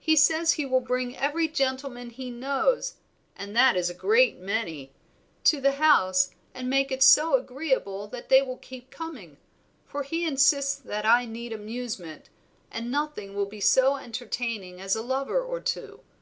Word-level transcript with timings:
He 0.00 0.16
says 0.16 0.52
he 0.52 0.66
will 0.66 0.82
bring 0.82 1.16
every 1.16 1.48
gentleman 1.48 2.10
he 2.10 2.30
knows 2.30 2.96
(and 3.34 3.56
that 3.56 3.74
is 3.74 3.88
a 3.88 3.94
great 3.94 4.36
many) 4.36 4.92
to 5.44 5.62
the 5.62 5.72
house, 5.72 6.30
and 6.52 6.68
make 6.68 6.92
it 6.92 7.02
so 7.02 7.36
agreeable 7.38 8.06
that 8.08 8.28
they 8.28 8.42
will 8.42 8.58
keep 8.58 8.90
coming; 8.90 9.38
for 9.86 10.02
he 10.02 10.26
insists 10.26 10.74
that 10.76 11.06
I 11.06 11.24
need 11.24 11.54
amusement, 11.54 12.28
and 12.70 12.90
nothing 12.90 13.34
will 13.34 13.46
be 13.46 13.60
so 13.62 13.96
entertaining 13.96 14.78
as 14.78 14.94
a 14.94 15.00
lover 15.00 15.40
or 15.42 15.58
two. 15.58 16.00